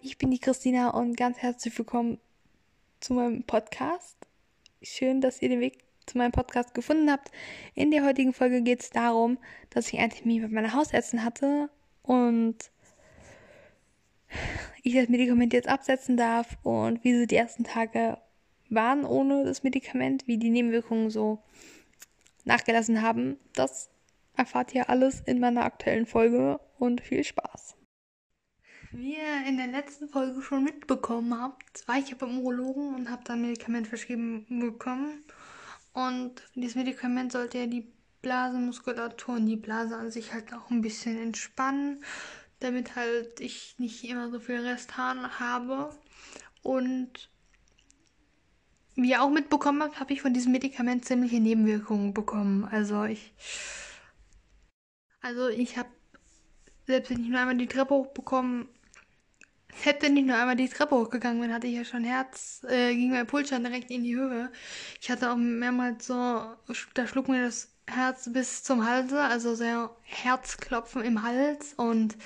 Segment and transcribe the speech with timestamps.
[0.00, 2.18] Ich bin die Christina und ganz herzlich willkommen
[3.00, 4.16] zu meinem Podcast.
[4.80, 7.32] Schön, dass ihr den Weg zu meinem Podcast gefunden habt.
[7.74, 9.38] In der heutigen Folge geht es darum,
[9.70, 11.68] dass ich einen Termin mit meiner Hausärztin hatte
[12.02, 12.70] und
[14.84, 18.18] ich das Medikament jetzt absetzen darf und wie so die ersten Tage
[18.70, 21.42] waren ohne das Medikament, wie die Nebenwirkungen so
[22.44, 23.36] nachgelassen haben.
[23.54, 23.90] Das
[24.36, 27.77] erfahrt ihr alles in meiner aktuellen Folge und viel Spaß.
[28.90, 33.10] Wie ihr in der letzten Folge schon mitbekommen habt, war ich ja beim Urologen und
[33.10, 35.24] habe dann Medikament verschrieben bekommen.
[35.92, 40.80] Und dieses Medikament sollte ja die Blasenmuskulatur und die Blase an sich halt auch ein
[40.80, 42.02] bisschen entspannen,
[42.60, 45.90] damit halt ich nicht immer so viel Resthaaren habe.
[46.62, 47.30] Und
[48.94, 52.64] wie ihr auch mitbekommen habt, habe ich von diesem Medikament ziemliche Nebenwirkungen bekommen.
[52.64, 53.34] Also ich.
[55.20, 55.90] Also ich habe
[56.86, 58.66] selbst wenn ich nur einmal die Treppe hochbekommen
[59.72, 63.10] hätte nicht nur einmal die Treppe hochgegangen bin, hatte ich ja schon Herz, äh, ging
[63.10, 64.50] mein Puls schon direkt in die Höhe.
[65.00, 66.14] Ich hatte auch mehrmals so,
[66.94, 72.16] da schlug mir das Herz bis zum Halse, also sehr Herzklopfen im Hals und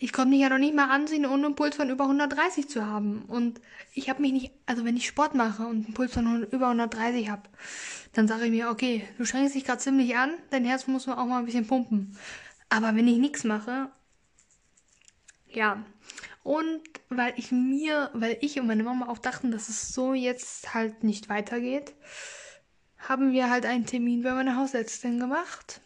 [0.00, 2.86] ich konnte mich ja noch nicht mal ansehen, ohne einen Puls von über 130 zu
[2.86, 3.24] haben.
[3.26, 3.60] Und
[3.94, 7.28] ich habe mich nicht, also wenn ich Sport mache und einen Puls von über 130
[7.30, 7.42] habe,
[8.12, 11.26] dann sage ich mir, okay, du strengst dich gerade ziemlich an, dein Herz muss auch
[11.26, 12.16] mal ein bisschen pumpen.
[12.68, 13.90] Aber wenn ich nichts mache
[15.50, 15.84] ja.
[16.42, 20.74] Und weil ich mir, weil ich und meine Mama auch dachten, dass es so jetzt
[20.74, 21.94] halt nicht weitergeht,
[22.98, 25.80] haben wir halt einen Termin bei meiner Hausärztin gemacht.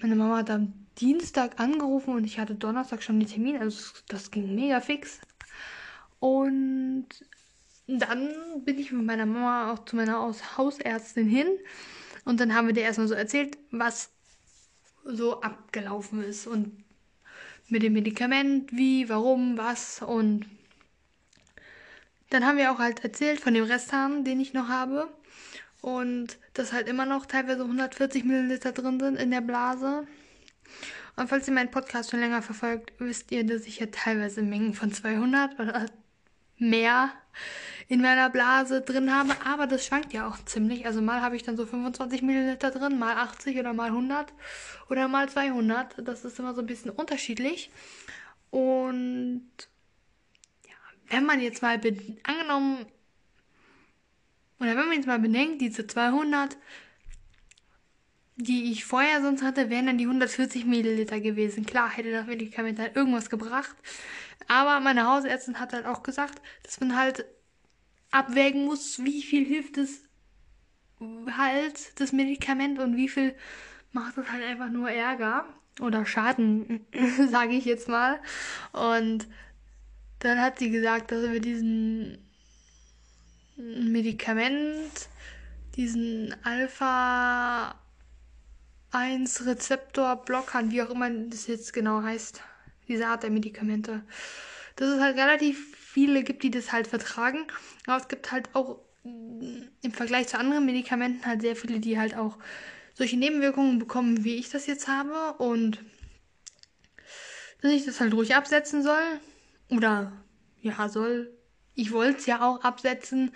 [0.00, 4.30] Meine Mama hat am Dienstag angerufen und ich hatte Donnerstag schon den Termin, also das
[4.30, 5.20] ging mega fix.
[6.18, 7.06] Und
[7.86, 8.28] dann
[8.64, 10.20] bin ich mit meiner Mama auch zu meiner
[10.56, 11.48] Hausärztin hin
[12.24, 14.10] und dann haben wir dir erstmal so erzählt, was
[15.04, 16.84] so abgelaufen ist und
[17.68, 20.46] mit dem Medikament, wie, warum, was und
[22.30, 25.08] dann haben wir auch halt erzählt von dem Resthahn, den ich noch habe
[25.82, 30.06] und dass halt immer noch teilweise 140 Milliliter drin sind in der Blase.
[31.16, 34.72] Und falls ihr meinen Podcast schon länger verfolgt, wisst ihr, dass ich ja teilweise Mengen
[34.72, 35.86] von 200 oder
[36.56, 37.10] mehr
[37.92, 40.86] in meiner Blase drin habe, aber das schwankt ja auch ziemlich.
[40.86, 44.32] Also mal habe ich dann so 25 Milliliter drin, mal 80 oder mal 100
[44.88, 45.96] oder mal 200.
[45.98, 47.70] Das ist immer so ein bisschen unterschiedlich.
[48.48, 49.46] Und
[50.66, 50.74] ja,
[51.08, 51.78] wenn man jetzt mal
[52.22, 52.86] angenommen
[54.58, 56.56] oder wenn man jetzt mal bedenkt, diese 200,
[58.36, 61.66] die ich vorher sonst hatte, wären dann die 140 Milliliter gewesen.
[61.66, 63.76] Klar hätte das Medikament dann irgendwas gebracht.
[64.48, 67.26] Aber meine Hausärztin hat halt auch gesagt, dass man halt
[68.12, 70.04] abwägen muss, wie viel hilft es
[71.36, 73.34] halt, das Medikament, und wie viel
[73.90, 75.46] macht es halt einfach nur Ärger
[75.80, 76.86] oder Schaden,
[77.30, 78.20] sage ich jetzt mal.
[78.72, 79.26] Und
[80.20, 82.18] dann hat sie gesagt, dass wir diesen
[83.56, 85.08] Medikament,
[85.76, 87.74] diesen Alpha
[88.92, 92.42] 1 Rezeptor Blockern, wie auch immer das jetzt genau heißt,
[92.88, 94.02] diese Art der Medikamente,
[94.76, 97.46] dass es halt relativ viele gibt, die das halt vertragen.
[97.86, 101.98] Aber es gibt halt auch mm, im Vergleich zu anderen Medikamenten halt sehr viele, die
[101.98, 102.38] halt auch
[102.94, 105.34] solche Nebenwirkungen bekommen, wie ich das jetzt habe.
[105.42, 105.84] Und
[107.60, 109.20] dass ich das halt ruhig absetzen soll.
[109.70, 110.12] Oder
[110.60, 111.30] ja, soll.
[111.74, 113.32] Ich wollte es ja auch absetzen.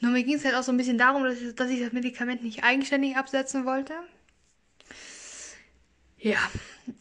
[0.00, 1.92] Nur mir ging es halt auch so ein bisschen darum, dass ich, dass ich das
[1.92, 3.94] Medikament nicht eigenständig absetzen wollte.
[6.18, 6.38] Ja.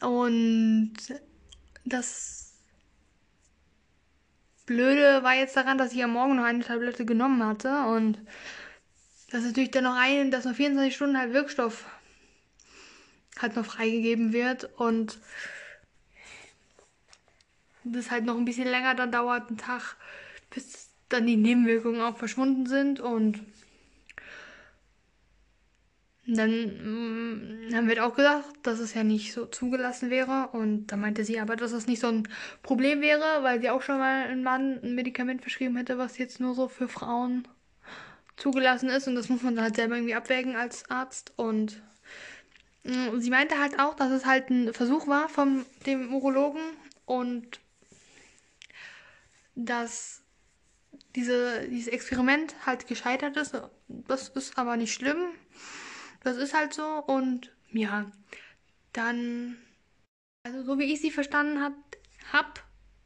[0.02, 0.94] Und
[1.86, 2.45] das
[4.66, 8.20] Blöde war jetzt daran, dass ich am Morgen noch eine Tablette genommen hatte und
[9.32, 11.86] dass natürlich dann noch ein, dass noch 24 Stunden halt Wirkstoff
[13.40, 15.20] halt noch freigegeben wird und
[17.84, 19.96] das halt noch ein bisschen länger dann dauert, ein Tag,
[20.50, 23.42] bis dann die Nebenwirkungen auch verschwunden sind und
[26.28, 30.50] dann mm, haben wir auch gesagt, dass es ja nicht so zugelassen wäre.
[30.54, 32.28] Und da meinte sie aber, dass das nicht so ein
[32.64, 36.40] Problem wäre, weil sie auch schon mal einem Mann ein Medikament verschrieben hätte, was jetzt
[36.40, 37.48] nur so für Frauen
[38.38, 39.08] zugelassen ist.
[39.08, 41.32] Und das muss man dann halt selber irgendwie abwägen als Arzt.
[41.36, 41.82] Und
[42.84, 46.62] mm, sie meinte halt auch, dass es halt ein Versuch war von dem Urologen
[47.06, 47.60] und
[49.54, 50.24] dass
[51.16, 53.54] diese, dieses Experiment halt gescheitert ist.
[53.88, 55.20] Das ist aber nicht schlimm
[56.26, 58.12] das ist halt so und ja,
[58.94, 59.58] dann,
[60.44, 61.76] also so wie ich sie verstanden habe,
[62.34, 62.64] hab,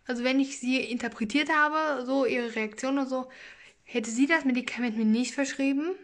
[0.07, 3.30] also wenn ich sie interpretiert habe, so ihre Reaktion und so,
[3.83, 5.95] hätte sie das Medikament mir nicht verschrieben.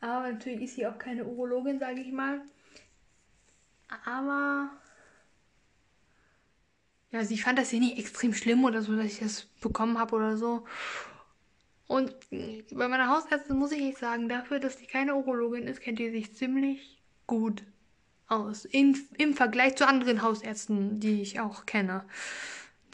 [0.00, 2.40] Aber natürlich ist sie auch keine Urologin, sage ich mal.
[4.06, 4.70] Aber
[7.10, 10.16] ja, ich fand das ja nicht extrem schlimm oder so, dass ich das bekommen habe
[10.16, 10.64] oder so.
[11.94, 12.12] Und
[12.72, 16.10] bei meiner Hausärztin muss ich echt sagen, dafür, dass die keine Urologin ist, kennt die
[16.10, 17.62] sich ziemlich gut
[18.26, 18.64] aus.
[18.64, 22.04] In, Im Vergleich zu anderen Hausärzten, die ich auch kenne,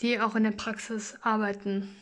[0.00, 1.96] die auch in der Praxis arbeiten.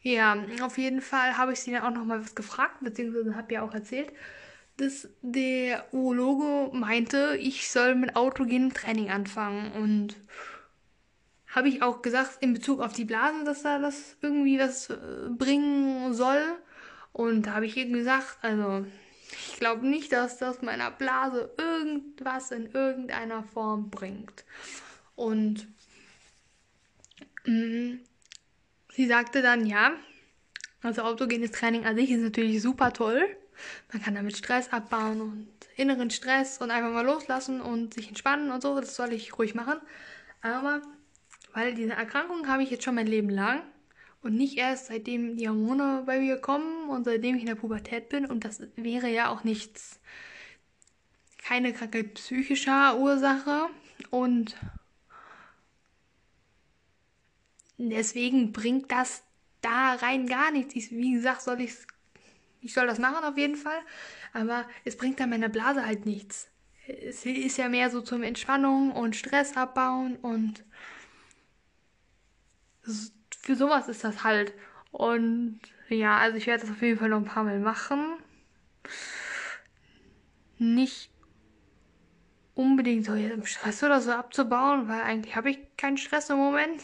[0.00, 3.54] Ja, auf jeden Fall habe ich sie dann auch noch mal was gefragt, beziehungsweise habe
[3.54, 4.12] ja auch erzählt,
[4.76, 9.72] dass der Urologe meinte, ich soll mit autogenem Training anfangen.
[9.72, 10.14] Und
[11.54, 14.96] habe ich auch gesagt, in Bezug auf die Blase, dass da das irgendwie was äh,
[15.30, 16.42] bringen soll.
[17.12, 18.86] Und da habe ich eben gesagt, also
[19.30, 24.44] ich glaube nicht, dass das meiner Blase irgendwas in irgendeiner Form bringt.
[25.16, 25.66] Und
[27.44, 28.00] mh, mm,
[28.92, 29.92] sie sagte dann, ja,
[30.82, 33.24] also autogenes Training an sich ist natürlich super toll.
[33.92, 38.50] Man kann damit Stress abbauen und inneren Stress und einfach mal loslassen und sich entspannen
[38.50, 38.78] und so.
[38.78, 39.80] Das soll ich ruhig machen.
[40.40, 40.82] Aber
[41.52, 43.62] weil diese Erkrankung habe ich jetzt schon mein Leben lang
[44.22, 48.08] und nicht erst seitdem die Hormone bei mir kommen und seitdem ich in der Pubertät
[48.08, 48.26] bin.
[48.26, 50.00] Und das wäre ja auch nichts,
[51.38, 53.66] keine Krankheit psychischer Ursache.
[54.10, 54.56] Und
[57.76, 59.22] deswegen bringt das
[59.60, 60.74] da rein gar nichts.
[60.76, 61.74] Ich, wie gesagt, soll ich
[62.60, 63.80] ich soll das machen auf jeden Fall,
[64.32, 66.48] aber es bringt dann meiner Blase halt nichts.
[66.86, 70.64] Es ist ja mehr so zum Entspannung und Stress abbauen und
[73.40, 74.52] für sowas ist das halt.
[74.90, 78.16] Und ja, also ich werde das auf jeden Fall noch ein paar Mal machen.
[80.58, 81.10] Nicht
[82.54, 86.36] unbedingt so jetzt im Stress oder so abzubauen, weil eigentlich habe ich keinen Stress im
[86.38, 86.82] Moment.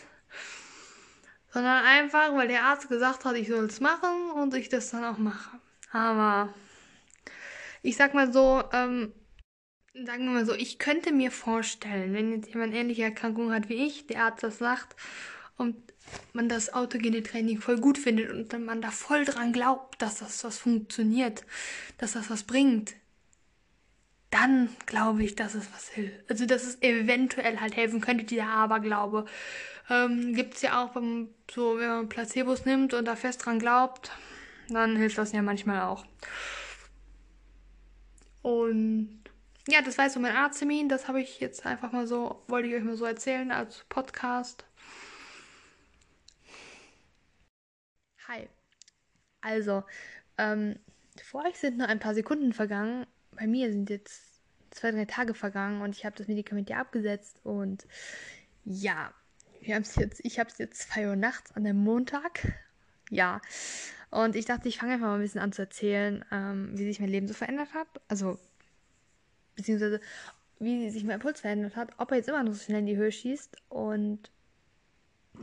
[1.53, 5.05] Sondern einfach, weil der Arzt gesagt hat, ich soll es machen und ich das dann
[5.05, 5.59] auch mache.
[5.93, 6.55] Aber
[7.83, 9.13] ich sag mal so, ähm,
[9.93, 13.87] sagen wir mal so, ich könnte mir vorstellen, wenn jetzt jemand ähnliche Erkrankungen hat wie
[13.87, 14.97] ich, der Arzt das sagt
[15.57, 15.77] und
[16.33, 20.45] man das autogene Training voll gut findet und man da voll dran glaubt, dass das
[20.45, 21.45] was funktioniert,
[21.99, 22.95] dass das was bringt,
[24.31, 26.29] dann glaube ich, dass es was hilft.
[26.29, 29.27] Also, dass es eventuell halt helfen könnte, dieser Aberglaube.
[29.89, 33.61] Ähm, Gibt es ja auch, beim, so, wenn man Placebos nimmt und da fest dran
[33.61, 34.11] glaubt,
[34.69, 36.05] dann hilft das ja manchmal auch.
[38.43, 39.21] Und
[39.69, 40.89] ja, das war jetzt so mein Arzttermin.
[40.89, 44.65] Das habe ich jetzt einfach mal so, wollte ich euch mal so erzählen als Podcast.
[48.29, 48.49] Hi.
[49.43, 49.85] Also,
[50.39, 50.79] ähm,
[51.23, 53.07] vor euch sind noch ein paar Sekunden vergangen.
[53.33, 54.41] Bei mir sind jetzt
[54.71, 57.87] zwei, drei Tage vergangen und ich habe das Medikament ja abgesetzt und
[58.65, 59.13] ja,
[59.61, 62.41] wir haben es jetzt, ich habe es jetzt 2 Uhr nachts an einem Montag.
[63.11, 63.41] Ja.
[64.11, 67.01] Und ich dachte, ich fange einfach mal ein bisschen an zu erzählen, ähm, wie sich
[67.01, 67.89] mein Leben so verändert hat.
[68.09, 68.39] Also,
[69.57, 70.01] beziehungsweise
[70.61, 72.97] wie sich mein Puls verändert hat, ob er jetzt immer noch so schnell in die
[72.97, 74.31] Höhe schießt und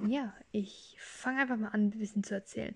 [0.07, 2.75] ja, ich fange einfach mal an, ein bisschen zu erzählen.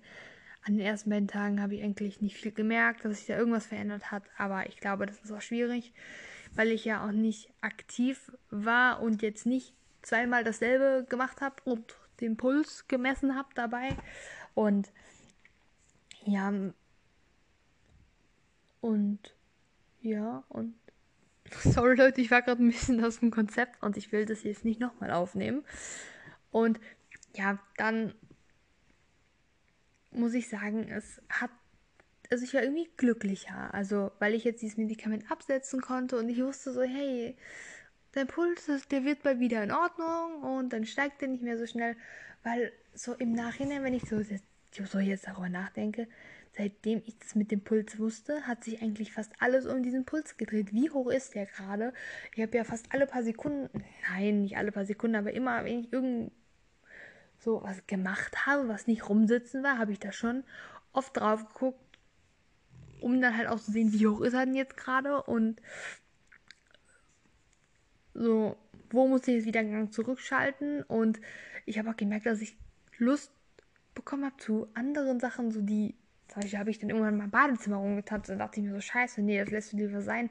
[0.63, 3.67] An den ersten beiden Tagen habe ich eigentlich nicht viel gemerkt, dass sich da irgendwas
[3.67, 5.93] verändert hat, aber ich glaube, das ist auch schwierig,
[6.55, 11.95] weil ich ja auch nicht aktiv war und jetzt nicht zweimal dasselbe gemacht habe und
[12.19, 13.95] den Puls gemessen habe dabei.
[14.53, 14.91] Und
[16.23, 16.51] ja,
[18.81, 19.35] und
[20.01, 20.75] ja, und
[21.63, 24.65] sorry Leute, ich war gerade ein bisschen aus dem Konzept und ich will das jetzt
[24.65, 25.63] nicht nochmal aufnehmen.
[26.51, 26.79] Und
[27.35, 28.13] ja, dann
[30.11, 31.51] muss ich sagen, es hat,
[32.31, 36.41] also ich war irgendwie glücklicher, also weil ich jetzt dieses Medikament absetzen konnte und ich
[36.41, 37.35] wusste so, hey,
[38.13, 41.65] dein Puls, der wird bald wieder in Ordnung und dann steigt der nicht mehr so
[41.65, 41.95] schnell,
[42.43, 46.07] weil so im Nachhinein, wenn ich so, so jetzt darüber nachdenke,
[46.57, 50.37] seitdem ich das mit dem Puls wusste, hat sich eigentlich fast alles um diesen Puls
[50.37, 50.73] gedreht.
[50.73, 51.93] Wie hoch ist der gerade?
[52.33, 55.81] Ich habe ja fast alle paar Sekunden, nein, nicht alle paar Sekunden, aber immer, wenn
[55.81, 56.31] ich irgend
[57.45, 60.43] so was gemacht habe, was nicht rumsitzen war, habe ich da schon
[60.91, 61.79] oft drauf geguckt,
[62.99, 65.61] um dann halt auch zu sehen, wie hoch ist er denn jetzt gerade und
[68.13, 68.57] so,
[68.89, 71.21] wo muss ich jetzt wieder einen Gang zurückschalten und
[71.65, 72.57] ich habe auch gemerkt, dass ich
[72.97, 73.31] Lust
[73.93, 75.95] bekommen habe zu anderen Sachen, so die,
[76.27, 79.21] zum Beispiel habe ich dann irgendwann mal Badezimmer rumgetanzt und dachte ich mir so, scheiße,
[79.21, 80.29] nee, das lässt du lieber sein.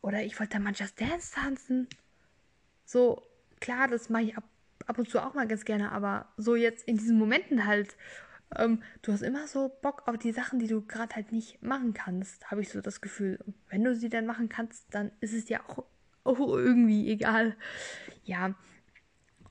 [0.00, 1.88] Oder ich wollte dann mal Just Dance tanzen.
[2.84, 3.22] So,
[3.60, 4.44] klar, das mache ich ab
[4.88, 7.96] ab und zu auch mal ganz gerne, aber so jetzt in diesen Momenten halt,
[8.56, 11.92] ähm, du hast immer so Bock auf die Sachen, die du gerade halt nicht machen
[11.92, 13.38] kannst, habe ich so das Gefühl.
[13.68, 15.84] Wenn du sie dann machen kannst, dann ist es dir auch,
[16.24, 17.54] auch irgendwie egal.
[18.24, 18.54] Ja.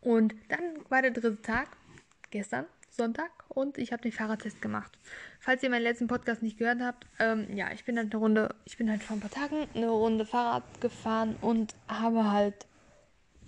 [0.02, 1.70] Und dann war der dritte Tag,
[2.32, 4.98] gestern, Sonntag, und ich habe den Fahrradtest gemacht.
[5.40, 8.56] Falls ihr meinen letzten Podcast nicht gehört habt, ähm, ja, ich bin halt eine Runde,
[8.66, 12.66] ich bin halt vor ein paar Tagen eine Runde Fahrrad gefahren und habe halt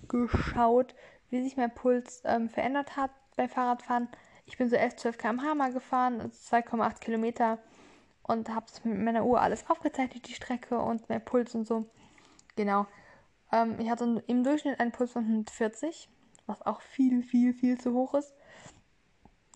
[0.07, 0.95] geschaut,
[1.29, 4.07] wie sich mein Puls ähm, verändert hat beim Fahrradfahren.
[4.45, 7.59] Ich bin so 11, 12 km/h mal gefahren, also 2,8 Kilometer
[8.23, 11.85] und habe es mit meiner Uhr alles aufgezeichnet, die Strecke und mein Puls und so.
[12.55, 12.85] Genau.
[13.51, 16.09] Ähm, ich hatte im Durchschnitt einen Puls von 140,
[16.45, 18.33] was auch viel, viel, viel zu hoch ist.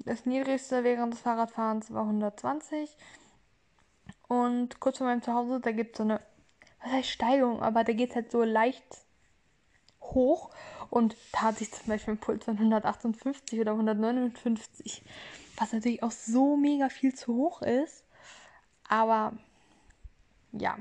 [0.06, 2.98] Das niedrigste während des Fahrradfahrens war 120.
[4.28, 6.20] Und kurz vor meinem Zuhause, da gibt es so eine,
[6.82, 8.84] was heißt Steigung, aber da geht es halt so leicht
[10.02, 10.50] hoch.
[10.94, 15.02] Und da hat sich zum Beispiel ein Puls von 158 oder 159,
[15.58, 18.04] was natürlich auch so mega viel zu hoch ist.
[18.88, 19.34] Aber
[20.52, 20.78] ja.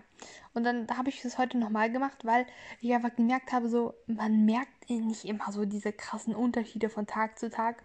[0.53, 2.45] Und dann habe ich das heute nochmal gemacht, weil
[2.83, 7.39] ich einfach gemerkt habe, so, man merkt nicht immer so diese krassen Unterschiede von Tag
[7.39, 7.83] zu Tag.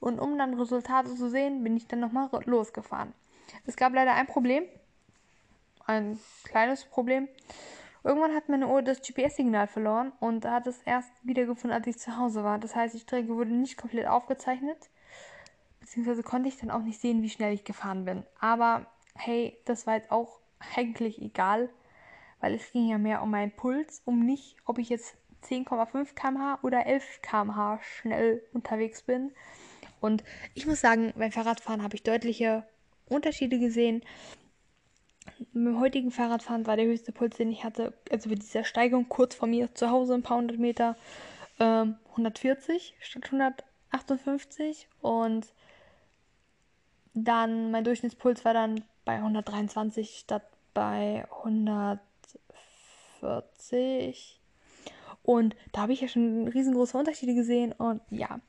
[0.00, 3.12] Und um dann Resultate zu sehen, bin ich dann nochmal losgefahren.
[3.66, 4.64] Es gab leider ein Problem.
[5.84, 7.28] Ein kleines Problem.
[8.06, 12.16] Irgendwann hat meine Uhr das GPS-Signal verloren und hat es erst wiedergefunden, als ich zu
[12.16, 12.60] Hause war.
[12.60, 14.78] Das heißt, die Strecke wurde nicht komplett aufgezeichnet.
[15.80, 18.24] Beziehungsweise konnte ich dann auch nicht sehen, wie schnell ich gefahren bin.
[18.38, 18.86] Aber
[19.16, 20.38] hey, das war jetzt auch
[20.76, 21.68] eigentlich egal,
[22.38, 26.60] weil es ging ja mehr um meinen Puls, um nicht, ob ich jetzt 10,5 km/h
[26.62, 29.32] oder 11 km/h schnell unterwegs bin.
[30.00, 30.22] Und
[30.54, 32.68] ich muss sagen, beim Fahrradfahren habe ich deutliche
[33.08, 34.04] Unterschiede gesehen.
[35.52, 39.34] Beim heutigen Fahrradfahren war der höchste Puls, den ich hatte, also bei dieser Steigung kurz
[39.34, 40.96] vor mir zu Hause, ein paar hundert Meter,
[41.58, 44.88] ähm, 140 statt 158.
[45.00, 45.52] Und
[47.14, 50.42] dann mein Durchschnittspuls war dann bei 123 statt
[50.74, 54.40] bei 140.
[55.22, 57.72] Und da habe ich ja schon riesengroße Unterschiede gesehen.
[57.72, 58.40] Und ja,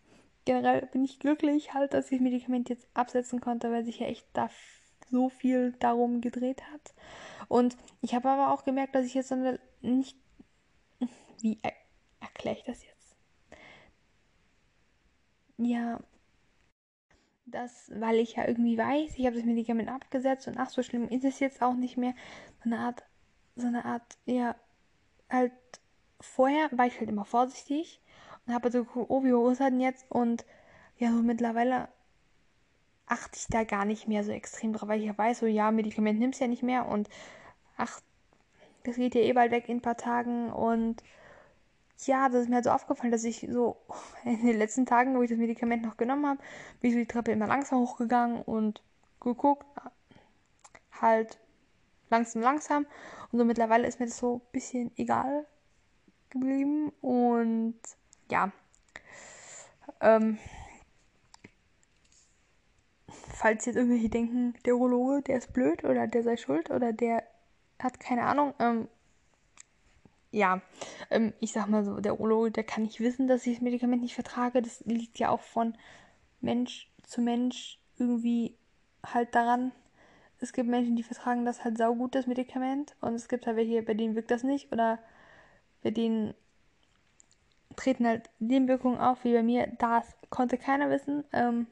[0.45, 4.07] generell bin ich glücklich halt, dass ich das Medikament jetzt absetzen konnte, weil sich ja
[4.07, 4.49] echt da
[5.09, 6.93] so viel darum gedreht hat.
[7.47, 9.33] Und ich habe aber auch gemerkt, dass ich jetzt
[9.81, 10.17] nicht.
[11.41, 11.73] Wie er
[12.19, 13.15] erkläre ich das jetzt?
[15.57, 15.99] Ja,
[17.45, 21.07] das, weil ich ja irgendwie weiß, ich habe das Medikament abgesetzt und ach, so schlimm
[21.09, 22.13] ist es jetzt auch nicht mehr.
[22.63, 23.03] So eine Art,
[23.55, 24.55] so eine Art, ja,
[25.29, 25.53] halt,
[26.19, 28.01] vorher war ich halt immer vorsichtig
[28.45, 30.05] und habe so geguckt, oh, wie hoch ist er denn jetzt?
[30.11, 30.45] Und
[30.97, 31.89] ja, so mittlerweile
[33.07, 35.71] achte ich da gar nicht mehr so extrem drauf, weil ich ja weiß, so, ja,
[35.71, 37.09] Medikament nimmst ja nicht mehr und
[37.77, 38.01] ach,
[38.83, 41.03] das geht ja eh bald weg in ein paar Tagen und
[42.05, 43.77] ja, das ist mir halt so aufgefallen, dass ich so
[44.23, 46.39] in den letzten Tagen, wo ich das Medikament noch genommen habe,
[46.79, 48.83] bin ich so die Treppe immer langsam hochgegangen und
[49.19, 49.65] geguckt,
[51.01, 51.39] halt
[52.09, 52.85] langsam, langsam.
[53.31, 55.45] Und so mittlerweile ist mir das so ein bisschen egal
[56.29, 56.91] geblieben.
[57.01, 57.79] Und
[58.29, 58.51] ja,
[60.01, 60.37] ähm,
[63.37, 67.23] falls jetzt irgendwelche denken, der Urologe, der ist blöd oder der sei schuld oder der
[67.79, 68.87] hat keine Ahnung, ähm,
[70.31, 70.61] ja,
[71.11, 74.01] ähm, ich sag mal so, der Urologe, der kann nicht wissen, dass ich das Medikament
[74.01, 74.61] nicht vertrage.
[74.61, 75.75] Das liegt ja auch von
[76.41, 78.55] Mensch zu Mensch irgendwie
[79.05, 79.71] halt daran.
[80.39, 82.95] Es gibt Menschen, die vertragen das halt saugut, das Medikament.
[83.01, 84.71] Und es gibt halt welche, bei denen wirkt das nicht.
[84.71, 84.99] Oder
[85.83, 86.33] bei denen
[87.75, 89.67] treten halt Nebenwirkungen auf, wie bei mir.
[89.79, 91.23] Das konnte keiner wissen.
[91.31, 91.67] Ähm,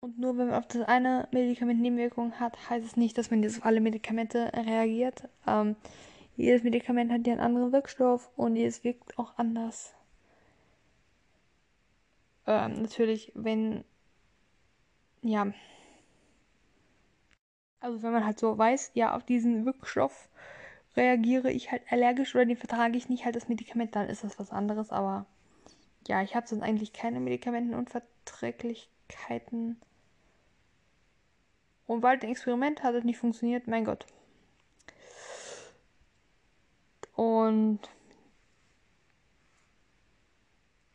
[0.00, 3.42] Und nur wenn man auf das eine Medikament Nebenwirkungen hat, heißt es nicht, dass man
[3.42, 5.28] jetzt auf alle Medikamente reagiert.
[5.46, 5.76] Ähm,
[6.36, 9.94] jedes Medikament hat ja einen anderen Wirkstoff und jedes wirkt auch anders.
[12.46, 13.84] Ähm, natürlich, wenn,
[15.22, 15.52] ja,
[17.80, 20.28] also wenn man halt so weiß, ja, auf diesen Wirkstoff
[20.96, 24.38] reagiere ich halt allergisch oder den vertrage ich nicht halt das Medikament, dann ist das
[24.38, 24.90] was anderes.
[24.90, 25.26] Aber
[26.08, 29.80] ja, ich habe sonst eigentlich keine Medikamentenunverträglichkeiten.
[31.86, 34.06] Und weil ein Experiment hat nicht funktioniert, mein Gott.
[37.14, 37.80] Und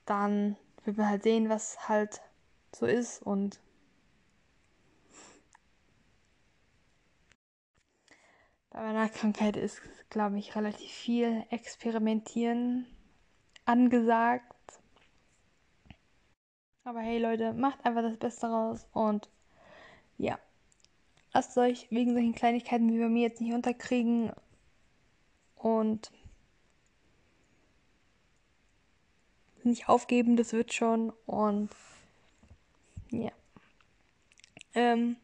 [0.05, 2.21] dann wird man halt sehen, was halt
[2.75, 3.59] so ist und
[8.69, 12.87] bei meiner Krankheit ist, glaube ich, relativ viel Experimentieren
[13.65, 14.52] angesagt.
[16.83, 19.29] Aber hey Leute, macht einfach das Beste raus und
[20.17, 20.37] ja
[21.33, 24.31] lasst euch wegen solchen Kleinigkeiten wie bei mir jetzt nicht unterkriegen
[25.55, 26.11] und
[29.63, 31.69] nicht aufgeben, das wird schon und
[33.09, 33.31] ja.
[34.75, 35.15] Ähm,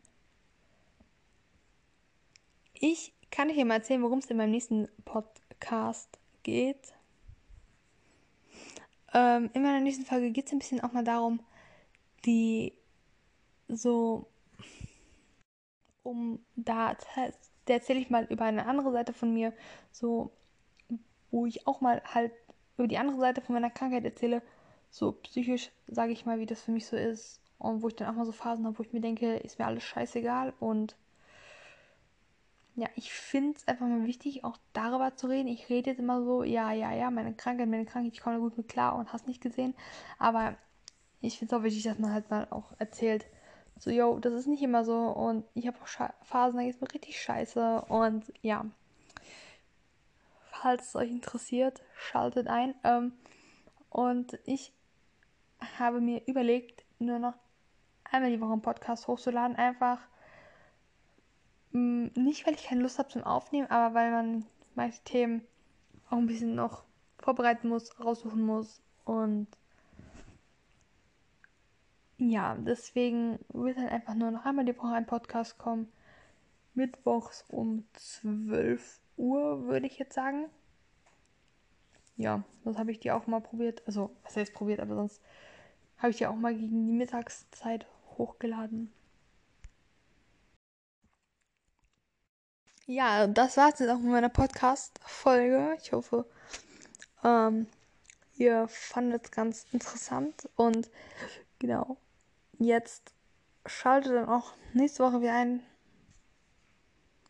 [2.74, 6.94] ich kann euch ja mal erzählen, worum es in meinem nächsten Podcast geht.
[9.13, 11.42] Ähm, in meiner nächsten Folge geht es ein bisschen auch mal darum,
[12.25, 12.73] die
[13.67, 14.27] so
[16.03, 16.95] um da
[17.65, 19.53] erzähle ich mal über eine andere Seite von mir,
[19.91, 20.31] so,
[21.29, 22.31] wo ich auch mal halt
[22.77, 24.41] über die andere Seite von meiner Krankheit erzähle,
[24.89, 27.41] so psychisch, sage ich mal, wie das für mich so ist.
[27.59, 29.65] Und wo ich dann auch mal so Phasen habe, wo ich mir denke, ist mir
[29.65, 30.53] alles scheißegal.
[30.59, 30.95] Und
[32.75, 35.49] ja, ich finde es einfach mal wichtig, auch darüber zu reden.
[35.49, 38.57] Ich rede jetzt immer so, ja, ja, ja, meine Krankheit, meine Krankheit, ich komme gut
[38.57, 39.75] mit klar und hast nicht gesehen.
[40.17, 40.55] Aber
[41.21, 43.25] ich finde es auch wichtig, dass man halt mal auch erzählt,
[43.77, 46.75] so, yo, das ist nicht immer so und ich habe auch Sche Phasen, da geht
[46.75, 48.65] es mir richtig scheiße und ja.
[50.51, 52.75] Falls es euch interessiert, schaltet ein.
[52.83, 53.13] Ähm,
[53.89, 54.73] und ich
[55.77, 57.35] habe mir überlegt, nur noch
[58.03, 59.55] einmal die Woche einen Podcast hochzuladen.
[59.55, 59.99] Einfach
[61.71, 64.45] mh, mm, nicht, weil ich keine Lust habe zum Aufnehmen, aber weil man
[64.75, 65.47] manche Themen
[66.09, 66.83] auch ein bisschen noch
[67.17, 69.47] vorbereiten muss, raussuchen muss und
[72.19, 75.89] ja, deswegen wird halt einfach nur noch einmal die Woche ein Podcast kommen.
[76.73, 80.49] Mittwochs um 12 Uhr, würde ich jetzt sagen.
[82.17, 83.81] Ja, das habe ich dir auch mal probiert.
[83.88, 85.21] Also, was heißt probiert, aber sonst
[85.97, 88.91] habe ich dir auch mal gegen die Mittagszeit hochgeladen.
[92.85, 95.77] Ja, das war es jetzt auch mit meiner Podcast-Folge.
[95.81, 96.25] Ich hoffe,
[97.23, 97.67] ähm,
[98.35, 100.89] ihr fandet es ganz interessant und
[101.59, 101.97] genau
[102.60, 103.13] jetzt
[103.66, 105.62] schaltet dann auch nächste Woche wieder ein.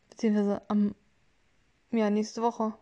[0.09, 0.95] Beziehungsweise am.
[1.91, 2.73] Ja, nächste Woche.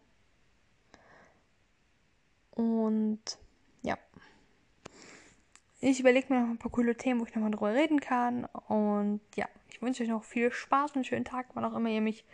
[2.52, 3.22] Und
[3.84, 3.98] ja.
[5.80, 8.46] Ich überlege mir noch ein paar coole Themen, wo ich nochmal drüber reden kann.
[8.68, 11.90] Und ja, ich wünsche euch noch viel Spaß und einen schönen Tag, wann auch immer
[11.90, 12.26] ihr mich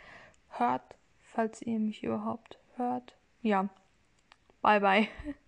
[0.48, 0.96] hört.
[1.22, 3.16] Falls ihr mich überhaupt hört.
[3.42, 3.68] Ja.
[4.62, 5.08] Bye bye.